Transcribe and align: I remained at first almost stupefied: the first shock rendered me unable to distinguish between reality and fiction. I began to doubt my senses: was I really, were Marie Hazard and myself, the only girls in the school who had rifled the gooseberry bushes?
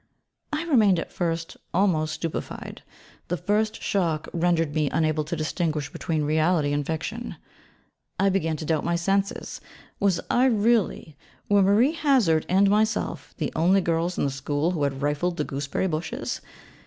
I 0.51 0.63
remained 0.63 0.97
at 0.97 1.11
first 1.13 1.57
almost 1.75 2.15
stupefied: 2.15 2.81
the 3.27 3.37
first 3.37 3.83
shock 3.83 4.27
rendered 4.33 4.73
me 4.73 4.89
unable 4.89 5.23
to 5.25 5.35
distinguish 5.35 5.91
between 5.93 6.23
reality 6.23 6.73
and 6.73 6.83
fiction. 6.83 7.35
I 8.19 8.29
began 8.29 8.57
to 8.57 8.65
doubt 8.65 8.83
my 8.83 8.95
senses: 8.95 9.61
was 9.99 10.19
I 10.27 10.45
really, 10.45 11.17
were 11.49 11.61
Marie 11.61 11.91
Hazard 11.93 12.47
and 12.49 12.67
myself, 12.67 13.35
the 13.37 13.53
only 13.55 13.79
girls 13.81 14.17
in 14.17 14.23
the 14.25 14.31
school 14.31 14.71
who 14.71 14.81
had 14.81 15.03
rifled 15.03 15.37
the 15.37 15.43
gooseberry 15.43 15.85
bushes? 15.87 16.41